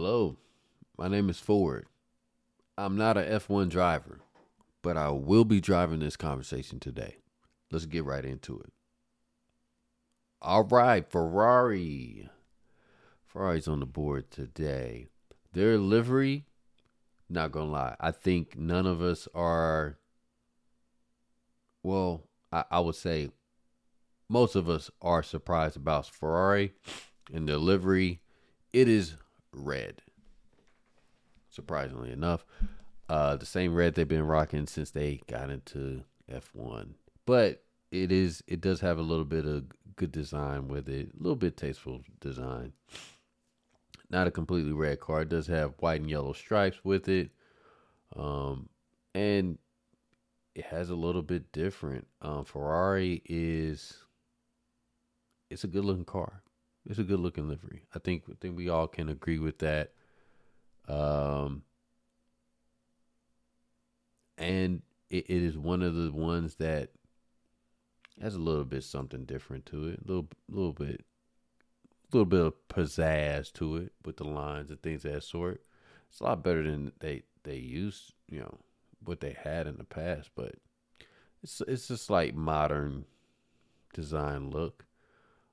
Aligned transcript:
Hello, 0.00 0.36
my 0.96 1.08
name 1.08 1.28
is 1.28 1.40
Ford. 1.40 1.86
I'm 2.76 2.96
not 2.96 3.16
a 3.16 3.22
F1 3.22 3.68
driver, 3.68 4.20
but 4.80 4.96
I 4.96 5.08
will 5.08 5.44
be 5.44 5.60
driving 5.60 5.98
this 5.98 6.16
conversation 6.16 6.78
today. 6.78 7.16
Let's 7.72 7.84
get 7.84 8.04
right 8.04 8.24
into 8.24 8.60
it. 8.60 8.70
All 10.40 10.62
right, 10.62 11.04
Ferrari. 11.04 12.30
Ferrari's 13.26 13.66
on 13.66 13.80
the 13.80 13.86
board 13.86 14.30
today. 14.30 15.08
Their 15.52 15.78
livery, 15.78 16.46
not 17.28 17.50
gonna 17.50 17.72
lie, 17.72 17.96
I 17.98 18.12
think 18.12 18.56
none 18.56 18.86
of 18.86 19.02
us 19.02 19.26
are. 19.34 19.98
Well, 21.82 22.22
I, 22.52 22.62
I 22.70 22.78
would 22.78 22.94
say 22.94 23.32
most 24.28 24.54
of 24.54 24.70
us 24.70 24.92
are 25.02 25.24
surprised 25.24 25.76
about 25.76 26.06
Ferrari 26.06 26.74
and 27.34 27.48
their 27.48 27.56
livery. 27.56 28.20
It 28.72 28.86
is 28.86 29.16
red. 29.52 30.02
Surprisingly 31.50 32.12
enough, 32.12 32.44
uh, 33.08 33.36
the 33.36 33.46
same 33.46 33.74
red 33.74 33.94
they've 33.94 34.06
been 34.06 34.26
rocking 34.26 34.66
since 34.66 34.90
they 34.90 35.20
got 35.26 35.50
into 35.50 36.04
F1. 36.30 36.90
But 37.26 37.62
it 37.90 38.12
is 38.12 38.42
it 38.46 38.60
does 38.60 38.80
have 38.80 38.98
a 38.98 39.02
little 39.02 39.24
bit 39.24 39.46
of 39.46 39.64
good 39.96 40.12
design 40.12 40.68
with 40.68 40.88
it, 40.88 41.10
a 41.12 41.22
little 41.22 41.36
bit 41.36 41.56
tasteful 41.56 42.02
design. 42.20 42.72
Not 44.10 44.26
a 44.26 44.30
completely 44.30 44.72
red 44.72 45.00
car. 45.00 45.22
It 45.22 45.28
does 45.28 45.46
have 45.48 45.74
white 45.78 46.00
and 46.00 46.10
yellow 46.10 46.32
stripes 46.32 46.78
with 46.84 47.08
it, 47.08 47.30
um, 48.16 48.68
and 49.14 49.58
it 50.54 50.64
has 50.66 50.90
a 50.90 50.94
little 50.94 51.22
bit 51.22 51.52
different. 51.52 52.06
Um, 52.22 52.44
Ferrari 52.44 53.22
is 53.26 53.98
it's 55.50 55.64
a 55.64 55.68
good 55.68 55.84
looking 55.84 56.04
car. 56.04 56.42
It's 56.88 56.98
a 56.98 57.04
good 57.04 57.20
looking 57.20 57.48
livery. 57.48 57.82
I 57.94 57.98
think 57.98 58.24
I 58.30 58.34
think 58.40 58.56
we 58.56 58.70
all 58.70 58.88
can 58.88 59.10
agree 59.10 59.38
with 59.38 59.58
that. 59.58 59.92
Um, 60.88 61.62
and 64.38 64.80
it, 65.10 65.26
it 65.28 65.42
is 65.42 65.58
one 65.58 65.82
of 65.82 65.94
the 65.94 66.10
ones 66.10 66.54
that 66.56 66.90
has 68.20 68.34
a 68.34 68.40
little 68.40 68.64
bit 68.64 68.84
something 68.84 69.24
different 69.26 69.66
to 69.66 69.88
it. 69.88 70.00
A 70.02 70.08
little 70.08 70.28
little 70.48 70.72
bit 70.72 71.04
a 72.10 72.16
little 72.16 72.24
bit 72.24 72.40
of 72.40 72.68
pizzazz 72.68 73.52
to 73.52 73.76
it 73.76 73.92
with 74.04 74.16
the 74.16 74.24
lines 74.24 74.70
and 74.70 74.80
things 74.80 75.04
of 75.04 75.12
that 75.12 75.24
sort. 75.24 75.62
It's 76.08 76.20
a 76.20 76.24
lot 76.24 76.42
better 76.42 76.62
than 76.62 76.92
they 77.00 77.22
they 77.44 77.56
used, 77.56 78.14
you 78.30 78.40
know, 78.40 78.58
what 79.04 79.20
they 79.20 79.36
had 79.44 79.66
in 79.66 79.76
the 79.76 79.84
past, 79.84 80.30
but 80.34 80.54
it's 81.42 81.60
it's 81.68 81.90
a 81.90 81.98
slight 81.98 82.34
modern 82.34 83.04
design 83.92 84.50
look. 84.50 84.87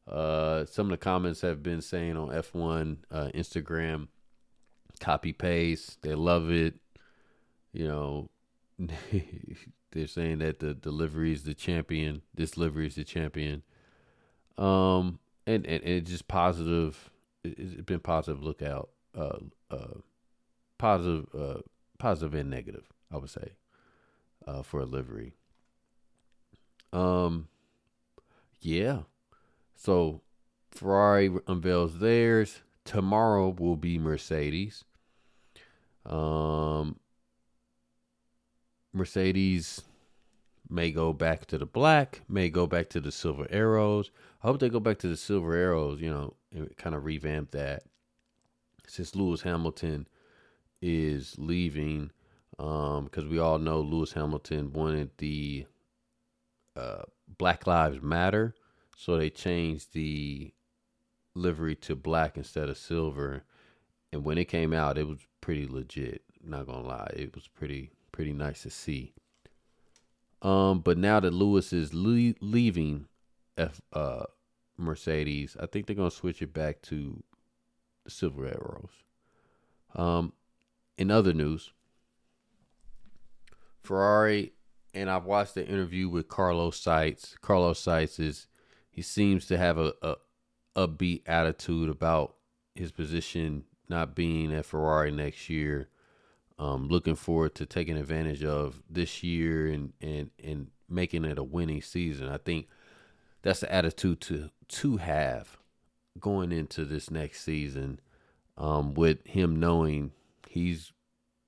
Uh, 0.08 0.66
some 0.66 0.88
of 0.88 0.92
the 0.92 0.98
comments 0.98 1.42
have 1.42 1.64
been 1.64 1.81
saying 1.81 2.16
on 2.16 2.30
F1 2.30 2.98
uh, 3.11 3.30
Instagram, 3.34 4.08
copy 5.00 5.34
paste. 5.34 6.02
They 6.02 6.14
love 6.14 6.52
it. 6.52 6.75
You 7.73 7.88
know, 7.88 8.30
they're 9.92 10.08
saying 10.08 10.39
that 10.39 10.59
the 10.59 10.73
delivery 10.73 11.31
is 11.31 11.44
the 11.44 11.53
champion. 11.53 12.22
This 12.33 12.56
livery 12.56 12.88
is 12.88 12.95
the 12.95 13.03
champion. 13.03 13.64
Um, 14.58 15.20
and 15.48 15.66
and, 15.66 15.83
and 15.83 15.94
it's 15.94 16.11
just 16.11 16.28
positive. 16.28 17.09
It's 17.44 17.81
been 17.81 18.00
positive 18.00 18.44
lookout. 18.44 18.89
Uh, 19.17 19.38
uh, 19.72 20.00
positive, 20.78 21.28
uh, 21.38 21.61
positive 21.98 22.33
and 22.33 22.50
negative. 22.50 22.86
I 23.11 23.17
would 23.17 23.30
say, 23.30 23.53
uh, 24.48 24.61
for 24.61 24.81
a 24.81 24.86
livery. 24.86 25.33
Um, 26.92 27.48
yeah. 28.61 29.00
So 29.76 30.22
Ferrari 30.72 31.31
unveils 31.48 32.00
theirs. 32.00 32.62
Tomorrow 32.84 33.56
will 33.58 33.76
be 33.76 33.98
Mercedes. 33.98 34.84
Um, 36.06 37.00
Mercedes 38.94 39.82
may 40.70 40.92
go 40.92 41.14
back 41.14 41.45
to 41.48 41.58
the 41.58 41.66
black, 41.66 42.22
may 42.27 42.49
go 42.49 42.67
back 42.67 42.89
to 42.89 42.99
the 42.99 43.11
silver 43.11 43.48
arrows. 43.49 44.11
I 44.44 44.48
hope 44.48 44.60
they 44.60 44.70
go 44.70 44.80
back 44.80 44.99
to 44.99 45.08
the 45.08 45.17
silver 45.17 45.55
arrows, 45.55 46.02
you 46.02 46.10
know, 46.10 46.36
and 46.52 46.76
kind 46.78 46.95
of 46.95 47.05
revamp 47.05 47.52
that. 47.52 47.83
Since 48.88 49.16
Lewis 49.16 49.42
Hamilton 49.42 50.08
is 50.82 51.36
leaving, 51.38 52.11
because 52.52 52.99
um, 53.17 53.30
we 53.30 53.39
all 53.39 53.58
know 53.58 53.82
Lewis 53.82 54.14
Hamilton 54.14 54.73
wanted 54.73 55.10
the 55.17 55.66
uh, 56.76 57.04
Black 57.38 57.66
Lives 57.66 58.02
Matter 58.02 58.54
so 58.95 59.17
they 59.17 59.30
changed 59.30 59.94
the 59.94 60.54
livery 61.36 61.76
to 61.76 61.95
black 61.95 62.38
instead 62.38 62.70
of 62.70 62.78
silver. 62.78 63.44
And 64.11 64.23
when 64.23 64.38
it 64.38 64.45
came 64.45 64.73
out, 64.73 64.98
it 64.98 65.08
was 65.08 65.20
pretty 65.42 65.67
legit. 65.67 66.23
Not 66.44 66.67
gonna 66.67 66.88
lie, 66.88 67.11
it 67.16 67.36
was 67.36 67.48
pretty 67.48 67.92
pretty 68.11 68.34
nice 68.34 68.61
to 68.64 68.70
see. 68.70 69.14
Um, 70.42 70.80
but 70.80 70.98
now 70.98 71.20
that 71.20 71.34
Lewis 71.34 71.73
is 71.73 71.94
le- 71.94 72.36
leaving 72.39 73.08
F 73.58 73.82
uh 73.92 74.26
Mercedes, 74.78 75.58
I 75.60 75.66
think 75.66 75.88
they're 75.88 75.95
gonna 75.95 76.11
switch 76.11 76.42
it 76.42 76.54
back 76.54 76.82
to 76.84 77.22
the 78.04 78.11
silver 78.11 78.45
arrows. 78.45 78.92
Um, 79.95 80.34
in 80.98 81.11
other 81.11 81.34
news, 81.34 81.72
Ferrari 83.84 84.54
and 84.94 85.10
I've 85.10 85.26
watched 85.26 85.55
the 85.55 85.67
interview 85.67 86.08
with 86.08 86.30
Carlos 86.30 86.82
Sainz. 86.82 87.39
Carlos 87.42 87.84
Sainz 87.84 88.20
is 88.20 88.48
he 88.95 89.02
seems 89.02 89.45
to 89.48 89.58
have 89.58 89.78
a, 89.78 89.94
a 90.02 90.16
upbeat 90.78 91.23
attitude 91.26 91.89
about 91.89 92.36
his 92.76 92.94
position 92.94 93.66
not 93.89 94.16
being 94.16 94.54
at 94.54 94.66
Ferrari 94.66 95.11
next 95.11 95.50
year. 95.50 95.89
Um, 96.58 96.88
looking 96.88 97.16
forward 97.16 97.55
to 97.55 97.66
taking 97.66 97.98
advantage 97.98 98.42
of 98.42 98.82
this 98.89 99.22
year 99.22 99.67
and, 99.67 99.92
and, 100.00 100.30
and 100.42 100.67
making 100.88 101.26
it 101.26 101.38
a 101.38 101.44
winning 101.44 101.82
season. 101.82 102.30
I 102.30 102.38
think 102.38 102.70
that's 103.42 103.60
the 103.60 103.72
attitude 103.72 104.22
to 104.22 104.50
to 104.67 104.98
have 104.98 105.58
going 106.17 106.54
into 106.54 106.86
this 106.86 107.11
next 107.11 107.42
season. 107.42 108.00
Um, 108.58 108.94
with 108.94 109.28
him 109.28 109.60
knowing 109.60 110.11
he's 110.48 110.94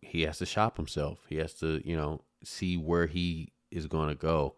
he 0.02 0.24
has 0.24 0.40
to 0.40 0.46
shop 0.46 0.76
himself. 0.76 1.20
He 1.30 1.38
has 1.38 1.54
to, 1.56 1.82
you 1.88 1.96
know, 1.96 2.24
see 2.44 2.76
where 2.76 3.06
he 3.06 3.54
is 3.72 3.88
going 3.88 4.10
to 4.10 4.16
go. 4.16 4.56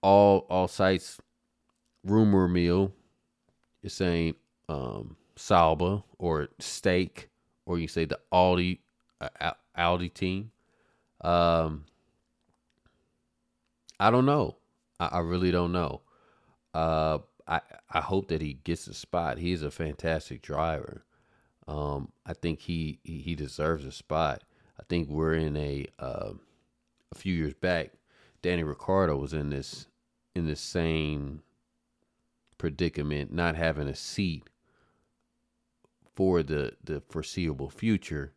All 0.00 0.46
all 0.48 0.68
sites 0.68 1.18
rumor 2.04 2.48
mill 2.48 2.92
is 3.82 3.92
saying 3.92 4.34
um, 4.68 5.16
Sauber 5.36 6.02
or 6.18 6.48
Stake, 6.58 7.28
or 7.66 7.78
you 7.78 7.88
say 7.88 8.04
the 8.04 8.18
Audi 8.32 8.80
uh, 9.20 9.52
Audi 9.76 10.08
team. 10.08 10.50
Um, 11.20 11.84
I 14.00 14.10
don't 14.10 14.26
know. 14.26 14.56
I, 15.00 15.06
I 15.06 15.18
really 15.20 15.50
don't 15.50 15.72
know. 15.72 16.02
Uh, 16.74 17.18
I 17.46 17.60
I 17.90 18.00
hope 18.00 18.28
that 18.28 18.42
he 18.42 18.54
gets 18.54 18.86
a 18.86 18.94
spot. 18.94 19.38
He's 19.38 19.62
a 19.62 19.70
fantastic 19.70 20.42
driver. 20.42 21.04
Um, 21.66 22.12
I 22.24 22.32
think 22.32 22.60
he, 22.60 22.98
he, 23.04 23.18
he 23.18 23.34
deserves 23.34 23.84
a 23.84 23.92
spot. 23.92 24.42
I 24.80 24.84
think 24.88 25.08
we're 25.08 25.34
in 25.34 25.56
a 25.56 25.86
uh, 25.98 26.32
a 27.12 27.14
few 27.14 27.34
years 27.34 27.54
back. 27.54 27.90
Danny 28.42 28.62
Ricciardo 28.62 29.16
was 29.16 29.32
in 29.32 29.50
this 29.50 29.86
in 30.34 30.46
the 30.46 30.56
same 30.56 31.42
predicament, 32.58 33.32
not 33.32 33.56
having 33.56 33.88
a 33.88 33.94
seat 33.94 34.44
for 36.14 36.42
the 36.42 36.72
the 36.82 37.00
foreseeable 37.08 37.70
future. 37.70 38.34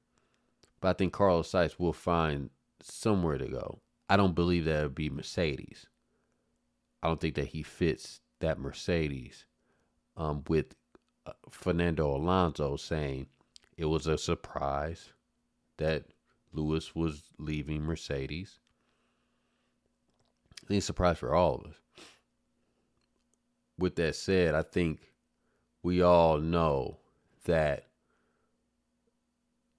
But 0.80 0.90
I 0.90 0.94
think 0.94 1.14
Carlos 1.14 1.52
Sainz 1.52 1.78
will 1.78 1.94
find 1.94 2.50
somewhere 2.82 3.38
to 3.38 3.48
go. 3.48 3.82
I 4.10 4.18
don't 4.18 4.36
believe 4.36 4.66
that 4.66 4.84
would 4.84 4.96
be 4.96 5.10
Mercedes. 5.10 5.88
I 7.04 7.08
don't 7.08 7.20
think 7.20 7.36
that 7.36 7.50
he 7.50 7.64
fits 7.64 8.22
that 8.40 8.60
Mercedes. 8.60 9.46
Um, 10.18 10.44
with 10.48 10.76
uh, 11.26 11.32
Fernando 11.50 12.16
Alonso 12.16 12.76
saying 12.76 13.28
it 13.78 13.86
was 13.86 14.08
a 14.08 14.18
surprise 14.18 15.14
that 15.78 16.04
Lewis 16.52 16.94
was 16.94 17.24
leaving 17.40 17.84
Mercedes. 17.84 18.60
I 20.64 20.68
think 20.68 20.84
surprise 20.84 21.18
for 21.18 21.34
all 21.34 21.56
of 21.56 21.66
us 21.66 21.76
with 23.78 23.96
that 23.96 24.16
said, 24.16 24.56
I 24.56 24.62
think 24.62 25.12
we 25.84 26.02
all 26.02 26.38
know 26.38 26.98
that 27.46 27.88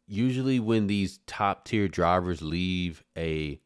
usually 0.07 0.61
when 0.61 0.87
these 0.87 1.21
top 1.27 1.65
tier 1.65 1.89
drivers 1.89 2.43
leave 2.43 3.05
a 3.17 3.61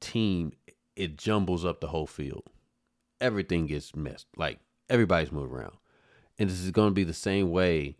team, 0.00 0.52
it 0.96 1.16
jumbles 1.16 1.64
up 1.64 1.80
the 1.80 1.88
whole 1.88 2.06
field. 2.06 2.44
Everything 3.20 3.66
gets 3.66 3.94
messed. 3.94 4.26
Like 4.36 4.58
everybody's 4.88 5.32
moving 5.32 5.56
around. 5.56 5.76
And 6.38 6.50
this 6.50 6.60
is 6.60 6.70
going 6.70 6.90
to 6.90 6.94
be 6.94 7.04
the 7.04 7.12
same 7.12 7.50
way 7.50 7.96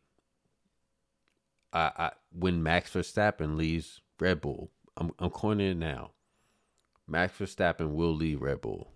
I, 1.72 1.90
I 1.96 2.10
when 2.32 2.62
Max 2.62 2.90
Verstappen 2.90 3.56
leaves 3.56 4.00
Red 4.18 4.40
Bull. 4.40 4.70
I'm, 4.96 5.12
I'm 5.18 5.30
coining 5.30 5.70
it 5.72 5.76
now. 5.76 6.12
Max 7.06 7.36
Verstappen 7.38 7.90
will 7.90 8.14
leave 8.14 8.40
Red 8.40 8.60
Bull 8.60 8.93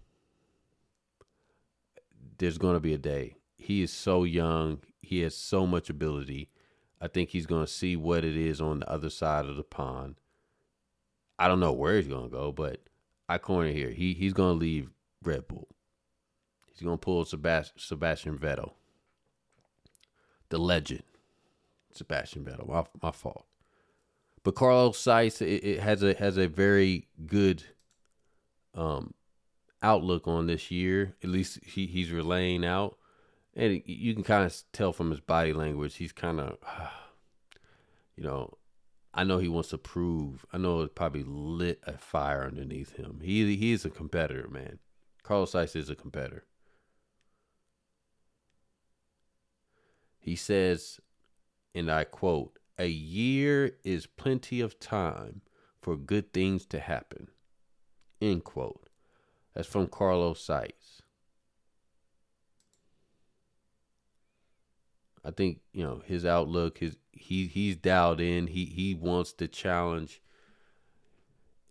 there's 2.38 2.58
going 2.58 2.74
to 2.74 2.80
be 2.80 2.94
a 2.94 2.98
day 2.98 3.38
he 3.58 3.82
is 3.82 3.92
so 3.92 4.24
young. 4.24 4.78
He 5.02 5.20
has 5.20 5.36
so 5.36 5.66
much 5.66 5.90
ability. 5.90 6.48
I 7.00 7.08
think 7.08 7.30
he's 7.30 7.46
going 7.46 7.66
to 7.66 7.70
see 7.70 7.96
what 7.96 8.24
it 8.24 8.36
is 8.36 8.60
on 8.60 8.80
the 8.80 8.90
other 8.90 9.10
side 9.10 9.44
of 9.44 9.56
the 9.56 9.62
pond. 9.62 10.14
I 11.38 11.48
don't 11.48 11.60
know 11.60 11.72
where 11.72 11.96
he's 11.96 12.08
going 12.08 12.30
to 12.30 12.34
go, 12.34 12.50
but 12.50 12.80
I 13.28 13.38
corner 13.38 13.70
here. 13.70 13.90
He 13.90 14.14
he's 14.14 14.32
going 14.32 14.54
to 14.54 14.58
leave 14.58 14.90
Red 15.22 15.46
Bull. 15.48 15.68
He's 16.72 16.82
going 16.82 16.96
to 16.96 17.00
pull 17.00 17.24
Sebast- 17.24 17.72
Sebastian 17.76 18.38
Vettel, 18.38 18.72
the 20.48 20.58
legend, 20.58 21.02
Sebastian 21.92 22.44
Vettel. 22.44 22.68
My 22.68 22.84
my 23.02 23.10
fault. 23.10 23.44
But 24.44 24.54
Carlos 24.54 24.96
Sainz 24.96 25.42
it, 25.42 25.64
it 25.64 25.80
has 25.80 26.02
a 26.02 26.14
has 26.14 26.38
a 26.38 26.48
very 26.48 27.06
good 27.26 27.64
um 28.74 29.12
outlook 29.82 30.26
on 30.26 30.46
this 30.46 30.70
year. 30.70 31.14
At 31.22 31.30
least 31.30 31.60
he, 31.64 31.86
he's 31.86 32.10
relaying 32.10 32.64
out, 32.64 32.98
and 33.54 33.82
you 33.86 34.14
can 34.14 34.24
kind 34.24 34.44
of 34.44 34.54
tell 34.72 34.92
from 34.92 35.10
his 35.10 35.20
body 35.20 35.52
language. 35.52 35.96
He's 35.96 36.12
kind 36.12 36.40
of, 36.40 36.58
you 38.16 38.22
know, 38.22 38.58
I 39.14 39.24
know 39.24 39.38
he 39.38 39.48
wants 39.48 39.70
to 39.70 39.78
prove. 39.78 40.44
I 40.52 40.58
know 40.58 40.82
it 40.82 40.94
probably 40.94 41.24
lit 41.24 41.80
a 41.86 41.98
fire 41.98 42.44
underneath 42.44 42.96
him. 42.96 43.20
He 43.22 43.56
he 43.56 43.72
is 43.72 43.84
a 43.84 43.90
competitor, 43.90 44.48
man. 44.48 44.78
Carlos 45.22 45.52
Sainz 45.52 45.76
is 45.76 45.90
a 45.90 45.94
competitor. 45.94 46.44
He 50.18 50.36
says, 50.36 51.00
and 51.74 51.90
I 51.90 52.04
quote, 52.04 52.58
"A 52.78 52.88
year 52.88 53.78
is 53.82 54.06
plenty 54.06 54.60
of 54.60 54.78
time 54.78 55.40
for 55.80 55.96
good 55.96 56.32
things 56.32 56.66
to 56.66 56.78
happen." 56.78 57.28
End 58.20 58.44
quote. 58.44 58.87
That's 59.58 59.68
from 59.68 59.88
Carlos 59.88 60.46
Sainz. 60.46 61.00
I 65.24 65.32
think 65.32 65.58
you 65.72 65.82
know 65.82 66.00
his 66.06 66.24
outlook. 66.24 66.78
His 66.78 66.96
he 67.10 67.48
he's 67.48 67.74
dialed 67.74 68.20
in. 68.20 68.46
He 68.46 68.66
he 68.66 68.94
wants 68.94 69.32
to 69.32 69.48
challenge, 69.48 70.22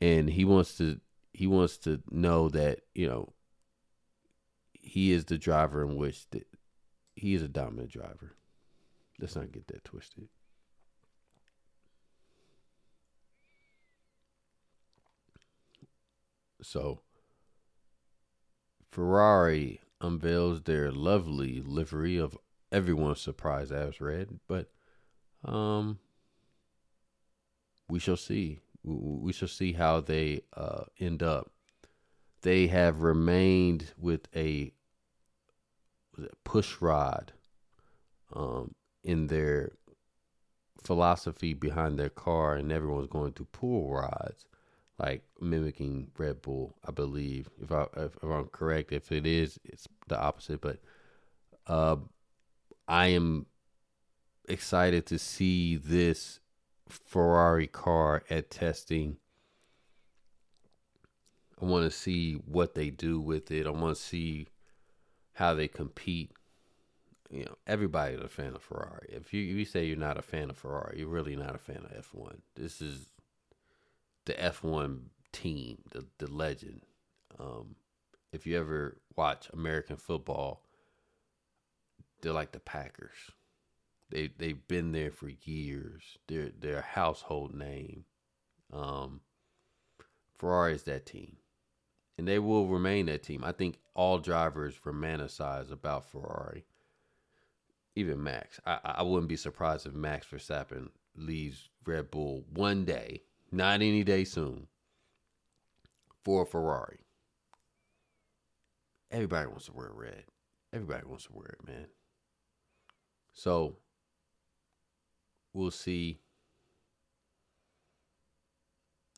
and 0.01 0.29
he 0.29 0.43
wants 0.43 0.75
to 0.79 0.99
he 1.31 1.47
wants 1.47 1.77
to 1.77 2.03
know 2.11 2.49
that 2.49 2.81
you 2.93 3.07
know 3.07 3.31
he 4.73 5.13
is 5.13 5.23
the 5.23 5.37
driver 5.37 5.81
in 5.81 5.95
which 5.95 6.29
that 6.31 6.45
he 7.15 7.35
is 7.35 7.41
a 7.41 7.47
dominant 7.47 7.91
driver. 7.91 8.35
Let's 9.17 9.37
not 9.37 9.53
get 9.53 9.67
that 9.67 9.85
twisted. 9.85 10.27
So 16.61 16.99
Ferrari 18.97 19.79
unveils 20.01 20.63
their 20.63 20.91
lovely 20.91 21.61
livery 21.61 22.17
of 22.17 22.35
everyone's 22.71 23.21
surprise 23.21 23.71
as 23.71 24.01
red, 24.01 24.39
but 24.47 24.71
um 25.45 25.99
we 27.87 27.99
shall 27.99 28.17
see. 28.17 28.59
We 28.83 29.33
shall 29.33 29.47
see 29.47 29.73
how 29.73 30.01
they 30.01 30.41
uh, 30.55 30.85
end 30.99 31.21
up. 31.21 31.51
They 32.41 32.65
have 32.67 33.03
remained 33.03 33.93
with 33.99 34.27
a 34.35 34.73
push 36.43 36.81
rod 36.81 37.33
um, 38.33 38.73
in 39.03 39.27
their 39.27 39.73
philosophy 40.83 41.53
behind 41.53 41.99
their 41.99 42.09
car, 42.09 42.55
and 42.55 42.71
everyone's 42.71 43.09
going 43.09 43.33
to 43.33 43.45
pull 43.45 43.91
rods 43.91 44.47
like 44.99 45.23
mimicking 45.39 46.11
Red 46.17 46.41
Bull, 46.41 46.75
I 46.85 46.91
believe. 46.91 47.49
If 47.61 47.71
I 47.71 47.83
if, 47.97 48.15
if 48.15 48.23
I'm 48.23 48.47
correct, 48.47 48.91
if 48.91 49.11
it 49.11 49.25
is, 49.25 49.59
it's 49.63 49.87
the 50.07 50.19
opposite. 50.19 50.61
But 50.61 50.79
uh, 51.67 51.97
I 52.87 53.07
am 53.07 53.45
excited 54.47 55.05
to 55.07 55.19
see 55.19 55.75
this 55.75 56.39
Ferrari 56.89 57.67
car 57.67 58.23
at 58.29 58.49
testing. 58.49 59.17
I 61.61 61.65
want 61.65 61.91
to 61.91 61.95
see 61.95 62.33
what 62.33 62.75
they 62.75 62.89
do 62.89 63.19
with 63.19 63.51
it. 63.51 63.67
I 63.67 63.71
want 63.71 63.97
to 63.97 64.01
see 64.01 64.47
how 65.33 65.53
they 65.53 65.67
compete. 65.67 66.31
You 67.29 67.45
know, 67.45 67.55
everybody's 67.65 68.19
a 68.19 68.29
fan 68.29 68.55
of 68.55 68.61
Ferrari. 68.61 69.09
If 69.09 69.33
you, 69.33 69.43
if 69.51 69.57
you 69.57 69.65
say 69.65 69.85
you're 69.85 69.97
not 69.97 70.17
a 70.17 70.21
fan 70.21 70.49
of 70.49 70.57
Ferrari, 70.57 70.99
you're 70.99 71.09
really 71.09 71.35
not 71.35 71.55
a 71.55 71.59
fan 71.59 71.83
of 71.83 71.91
F1. 71.91 72.37
This 72.55 72.79
is 72.79 73.07
the 74.27 74.33
F1 74.33 74.99
team, 75.31 75.77
the 75.91 76.05
the 76.19 76.31
legend. 76.31 76.81
Um, 77.39 77.75
if 78.31 78.45
you 78.45 78.57
ever 78.59 78.97
watch 79.15 79.49
American 79.53 79.95
football, 79.95 80.63
they're 82.21 82.33
like 82.33 82.51
the 82.51 82.59
Packers. 82.59 83.31
They 84.09 84.29
they've 84.37 84.67
been 84.67 84.91
there 84.91 85.11
for 85.11 85.29
years. 85.29 86.17
They're 86.27 86.51
they're 86.59 86.79
a 86.79 86.81
household 86.81 87.55
name. 87.55 88.03
Um, 88.71 89.21
Ferrari 90.37 90.73
is 90.73 90.83
that 90.83 91.05
team, 91.05 91.37
and 92.17 92.27
they 92.27 92.37
will 92.37 92.67
remain 92.67 93.05
that 93.05 93.23
team. 93.23 93.45
I 93.45 93.53
think 93.53 93.79
all 93.95 94.17
drivers 94.19 94.75
romanticize 94.85 95.71
about 95.71 96.09
Ferrari. 96.09 96.65
Even 97.95 98.21
Max, 98.21 98.59
I 98.65 98.79
I 98.83 99.03
wouldn't 99.03 99.29
be 99.29 99.37
surprised 99.37 99.87
if 99.87 99.93
Max 99.93 100.27
Verstappen 100.27 100.89
leaves 101.15 101.69
Red 101.85 102.11
Bull 102.11 102.43
one 102.53 102.83
day 102.83 103.21
not 103.51 103.75
any 103.75 104.03
day 104.03 104.23
soon, 104.23 104.67
for 106.23 106.43
a 106.43 106.45
Ferrari. 106.45 106.99
Everybody 109.09 109.47
wants 109.47 109.65
to 109.67 109.73
wear 109.73 109.91
red. 109.93 110.23
Everybody 110.73 111.05
wants 111.05 111.25
to 111.25 111.33
wear 111.33 111.55
it, 111.59 111.65
man. 111.65 111.87
So 113.31 113.77
we'll 115.53 115.71
see. 115.71 116.19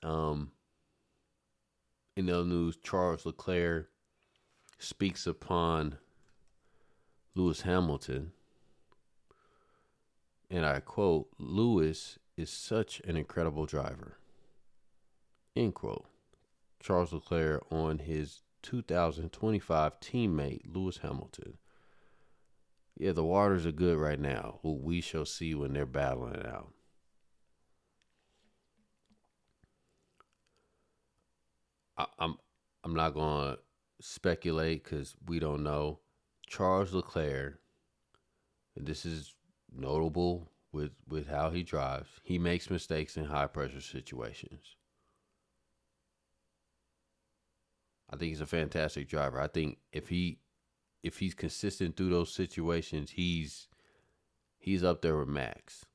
Um, 0.04 0.52
in 2.16 2.28
the 2.28 2.44
news, 2.44 2.78
Charles 2.78 3.26
Leclerc 3.26 3.90
speaks 4.78 5.26
upon 5.26 5.98
Lewis 7.36 7.62
Hamilton. 7.62 8.31
And 10.50 10.66
I 10.66 10.80
quote 10.80 11.30
Lewis 11.38 12.20
is 12.38 12.50
such 12.50 13.02
an 13.02 13.18
incredible 13.18 13.66
driver. 13.66 14.19
End 15.60 15.76
quote. 15.76 16.06
Charles 16.80 17.12
Leclerc 17.12 17.66
on 17.70 18.00
his 18.00 18.44
2025 18.62 20.00
teammate 20.00 20.62
Lewis 20.74 21.00
Hamilton. 21.00 21.58
Yeah, 22.96 23.12
the 23.12 23.26
waters 23.26 23.66
are 23.66 23.74
good 23.74 23.98
right 23.98 24.22
now. 24.22 24.60
Well, 24.64 24.78
we 24.78 25.02
shall 25.02 25.26
see 25.26 25.54
when 25.54 25.74
they're 25.74 25.86
battling 25.86 26.36
it 26.36 26.45
out. 26.45 26.72
I, 31.98 32.06
I'm 32.19 32.38
I'm 32.86 32.95
not 32.95 33.14
gonna 33.14 33.57
speculate 34.00 34.86
because 34.86 35.14
we 35.28 35.40
don't 35.40 35.64
know. 35.64 36.00
Charles 36.48 36.94
Leclerc, 36.94 37.60
and 38.78 38.88
this 38.88 39.06
is 39.06 39.36
notable 39.76 40.54
with 40.72 40.92
with 41.10 41.28
how 41.28 41.50
he 41.50 41.64
drives. 41.64 42.07
He 42.24 42.40
makes 42.40 42.69
mistakes 42.69 43.18
in 43.18 43.26
high 43.26 43.48
pressure 43.48 43.81
situations. 43.81 44.78
I 48.11 48.16
think 48.16 48.30
he's 48.30 48.42
a 48.42 48.45
fantastic 48.45 49.07
driver. 49.07 49.39
I 49.39 49.47
think 49.47 49.78
if 49.92 50.09
he 50.09 50.39
if 51.04 51.19
he's 51.19 51.33
consistent 51.33 51.95
through 51.95 52.09
those 52.09 52.33
situations, 52.33 53.11
he's 53.11 53.68
he's 54.57 54.83
up 54.83 55.01
there 55.01 55.18
with 55.18 55.28
Max. 55.28 55.85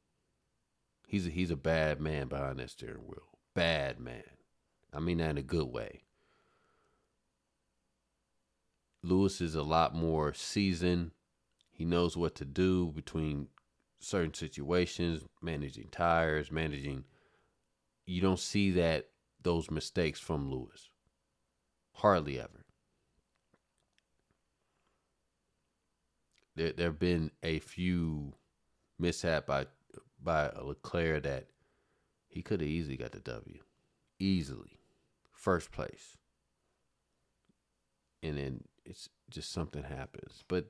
He's 1.07 1.27
a, 1.27 1.31
he's 1.31 1.51
a 1.51 1.57
bad 1.57 2.01
man 2.01 2.29
behind 2.29 2.59
that 2.59 2.71
steering 2.71 3.07
wheel. 3.07 3.39
Bad 3.55 4.01
man. 4.01 4.23
I 4.93 5.01
mean 5.01 5.19
that 5.19 5.31
in 5.31 5.39
a 5.39 5.43
good 5.43 5.67
way. 5.67 6.03
Lewis 9.03 9.41
is 9.41 9.55
a 9.55 9.63
lot 9.63 9.95
more 9.95 10.33
seasoned. 10.33 11.11
He 11.71 11.85
knows 11.85 12.17
what 12.17 12.35
to 12.37 12.45
do 12.45 12.93
between 12.93 13.49
certain 13.99 14.33
situations, 14.33 15.23
managing 15.43 15.89
tires, 15.91 16.51
managing. 16.51 17.05
You 18.07 18.23
don't 18.23 18.39
see 18.39 18.71
that 18.73 19.09
those 19.43 19.71
mistakes 19.71 20.21
from 20.21 20.51
Lewis. 20.51 20.91
Hardly 21.95 22.39
ever. 22.39 22.65
There 26.57 26.73
there 26.73 26.87
have 26.87 26.99
been 26.99 27.31
a 27.43 27.59
few 27.61 28.35
mishap 28.99 29.47
by 29.47 29.67
by 30.23 30.51
Leclerc 30.51 31.23
that 31.25 31.47
he 32.29 32.43
could 32.43 32.61
have 32.61 32.69
easily 32.69 32.97
got 32.97 33.13
the 33.13 33.21
W. 33.21 33.61
Easily. 34.19 34.79
First 35.33 35.73
place. 35.73 36.17
And 38.23 38.39
then 38.39 38.65
it's 38.85 39.09
just 39.31 39.53
something 39.53 39.83
happens. 39.83 40.45
But 40.49 40.67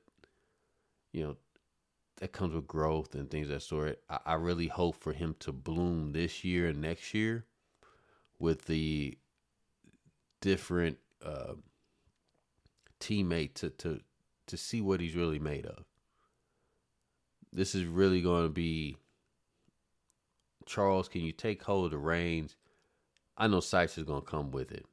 you 1.13 1.23
know, 1.23 1.37
that 2.19 2.33
comes 2.33 2.55
with 2.55 2.67
growth 2.67 3.15
and 3.15 3.31
things 3.31 3.49
that 3.49 3.63
sort. 3.63 4.01
I, 4.09 4.19
I 4.27 4.35
really 4.35 4.69
hope 4.69 4.97
for 4.97 5.13
him 5.13 5.37
to 5.41 5.53
bloom 5.53 6.13
this 6.13 6.45
year 6.45 6.69
and 6.69 6.81
next 6.81 7.15
year 7.15 7.45
with 8.39 8.67
the 8.67 9.17
different 10.41 10.99
uh, 11.25 11.55
teammate 13.01 13.55
to 13.55 13.71
to 13.71 14.01
to 14.47 14.57
see 14.57 14.81
what 14.81 15.01
he's 15.01 15.17
really 15.17 15.39
made 15.39 15.67
of. 15.67 15.85
this 17.53 17.75
is 17.75 17.87
really 17.87 18.21
going 18.21 18.45
to 18.45 18.51
be 18.51 18.99
Charles. 20.67 21.09
Can 21.09 21.23
you 21.23 21.33
take 21.33 21.63
hold 21.63 21.87
of 21.87 21.91
the 21.93 21.99
reins? 21.99 22.57
I 23.39 23.49
know 23.49 23.59
Sainz 23.59 23.97
is 23.99 24.05
going 24.05 24.23
to 24.23 24.31
come 24.31 24.51
with 24.51 24.73
it. 24.73 24.87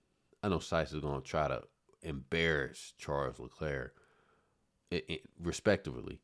I 0.43 0.49
know 0.49 0.59
Sainz 0.59 0.93
is 0.93 1.01
going 1.01 1.21
to 1.21 1.27
try 1.27 1.47
to 1.47 1.63
embarrass 2.03 2.93
Charles 2.97 3.39
Leclerc, 3.39 3.95
it, 4.91 5.05
it, 5.09 5.21
respectively. 5.41 6.19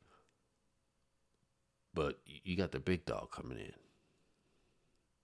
But 1.93 2.19
you 2.25 2.55
got 2.57 2.71
the 2.71 2.79
big 2.79 3.05
dog 3.05 3.31
coming 3.31 3.57
in. 3.57 3.73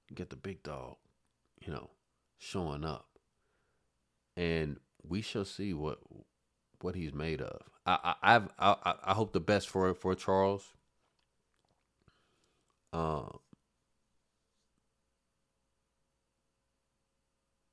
You 0.10 0.16
got 0.16 0.30
the 0.30 0.36
big 0.36 0.64
dog, 0.64 0.98
you 1.66 1.72
know, 1.74 1.92
showing 2.40 2.84
up, 2.86 3.08
and 4.38 4.78
we 5.08 5.22
shall 5.22 5.46
see 5.46 5.74
what 5.74 6.00
what 6.82 6.96
he's 6.96 7.14
made 7.14 7.42
of. 7.42 7.62
I 7.86 8.16
I 8.22 8.36
I've, 8.36 8.50
I, 8.60 8.96
I 9.06 9.14
hope 9.14 9.34
the 9.34 9.40
best 9.40 9.70
for 9.70 9.94
for 9.94 10.16
Charles. 10.16 10.74
Uh, 12.92 13.24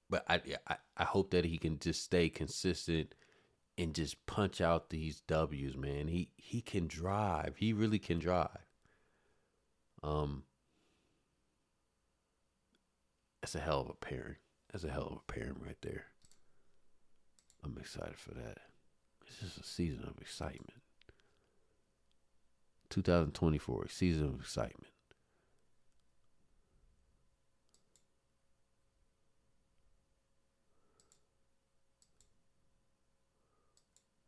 but 0.09 0.25
I, 0.29 0.40
I 0.67 0.76
I 0.97 1.05
hope 1.05 1.31
that 1.31 1.45
he 1.45 1.59
can 1.59 1.79
just 1.79 2.02
stay 2.02 2.29
consistent 2.29 3.14
and 3.79 3.95
just 3.95 4.26
punch 4.26 4.61
out 4.61 4.90
these 4.90 5.21
W's, 5.26 5.76
man. 5.76 6.09
He 6.09 6.31
he 6.37 6.61
can 6.61 6.87
drive. 6.87 7.57
He 7.59 7.73
really 7.73 7.99
can 7.99 8.19
drive. 8.19 8.67
Um, 10.02 10.45
that's 13.40 13.55
a 13.55 13.61
hell 13.61 13.81
of 13.81 13.88
a 13.90 13.95
pairing. 13.95 14.37
That's 14.73 14.85
a 14.85 14.90
hell 14.90 15.07
of 15.07 15.19
a 15.19 15.33
pairing 15.33 15.57
right 15.64 15.79
there. 15.83 16.10
I'm 17.64 17.76
excited 17.79 18.17
for 18.17 18.35
that. 18.35 18.59
It's 19.26 19.40
just 19.40 19.59
a 19.59 19.64
season 19.64 20.05
of 20.05 20.21
excitement. 20.21 20.73
2024, 22.88 23.88
season 23.88 24.26
of 24.26 24.40
excitement. 24.40 24.93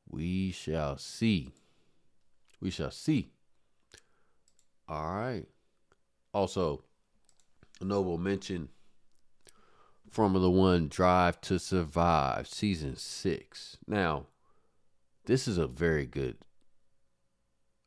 We 0.09 0.53
shall 0.53 0.99
see. 0.99 1.53
We 2.61 2.71
shall 2.71 2.91
see. 2.91 3.31
All 4.87 5.15
right. 5.15 5.47
Also, 6.35 6.85
a 7.81 7.85
noble 7.85 8.19
mention 8.19 8.69
Formula 10.12 10.50
One 10.50 10.88
Drive 10.88 11.40
to 11.40 11.59
Survive 11.59 12.47
Season 12.47 12.97
6. 12.97 13.78
Now, 13.87 14.26
this 15.25 15.49
is 15.49 15.57
a 15.57 15.66
very 15.66 16.04
good, 16.04 16.37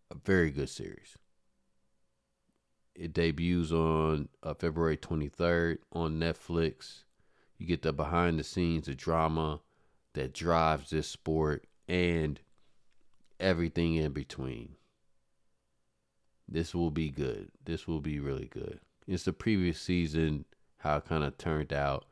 a 0.10 0.16
very 0.16 0.50
good 0.50 0.72
series. 0.72 1.20
It 2.96 3.14
debuts 3.14 3.72
on 3.72 4.30
uh, 4.42 4.56
February 4.56 4.98
23rd 4.98 5.78
on 5.92 6.20
Netflix. 6.20 7.04
You 7.60 7.68
get 7.68 7.84
the 7.84 7.94
behind 7.94 8.40
the 8.40 8.44
scenes, 8.44 8.88
the 8.88 8.96
drama 8.96 9.60
that 10.14 10.34
drives 10.34 10.90
this 10.90 11.08
sport, 11.08 11.68
and 11.88 12.40
everything 13.40 13.94
in 13.94 14.14
between. 14.14 14.78
This 16.50 16.74
will 16.74 16.90
be 16.90 17.12
good. 17.12 17.52
This 17.64 17.88
will 17.88 18.02
be 18.02 18.20
really 18.20 18.48
good. 18.48 18.80
It's 19.08 19.26
the 19.26 19.34
previous 19.34 19.80
season, 19.80 20.46
how 20.78 20.98
it 20.98 21.06
kind 21.06 21.24
of 21.24 21.38
turned 21.38 21.72
out. 21.72 22.06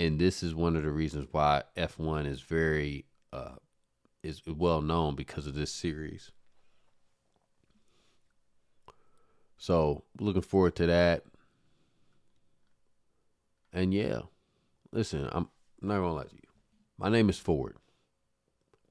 And 0.00 0.18
this 0.18 0.42
is 0.42 0.54
one 0.54 0.76
of 0.76 0.82
the 0.82 0.90
reasons 0.90 1.28
why 1.30 1.62
F1 1.76 2.26
is 2.26 2.40
very 2.40 3.04
uh, 3.34 3.56
is 4.22 4.40
well 4.46 4.80
known 4.80 5.14
because 5.14 5.46
of 5.46 5.54
this 5.54 5.70
series. 5.70 6.32
So 9.58 10.04
looking 10.18 10.40
forward 10.40 10.74
to 10.76 10.86
that. 10.86 11.24
And 13.74 13.92
yeah, 13.92 14.20
listen, 14.90 15.28
I'm 15.32 15.50
not 15.82 15.96
gonna 15.96 16.14
lie 16.14 16.24
to 16.24 16.34
you. 16.34 16.48
My 16.96 17.10
name 17.10 17.28
is 17.28 17.38
Ford. 17.38 17.76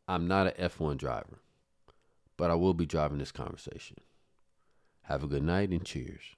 I'm 0.08 0.28
not 0.28 0.46
an 0.46 0.70
F1 0.70 0.98
driver, 0.98 1.40
but 2.38 2.52
I 2.52 2.54
will 2.54 2.76
be 2.76 2.86
driving 2.86 3.18
this 3.18 3.32
conversation. 3.32 3.98
Have 5.06 5.24
a 5.24 5.28
good 5.28 5.42
night 5.42 5.72
and 5.72 5.84
cheers. 5.84 6.36